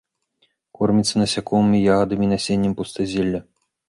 Корміцца 0.77 1.19
насякомымі, 1.21 1.81
ягадамі, 1.95 2.25
насеннем 2.33 2.73
пустазелля. 2.81 3.43